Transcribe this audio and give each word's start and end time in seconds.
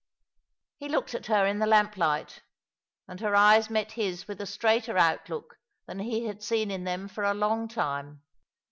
He 0.77 0.89
looked 0.89 1.13
at 1.13 1.27
her 1.27 1.45
in 1.45 1.59
the 1.59 1.67
lamplight, 1.67 2.41
and 3.07 3.19
her 3.19 3.35
eyes 3.35 3.69
met 3.69 3.91
his 3.91 4.27
with 4.27 4.41
a 4.41 4.47
straighter 4.47 4.97
outlook 4.97 5.59
than 5.85 5.99
he 5.99 6.25
had 6.25 6.41
seen 6.41 6.71
in 6.71 6.85
them 6.85 7.07
for 7.07 7.23
a 7.23 7.35
long 7.35 7.67
time. 7.67 8.23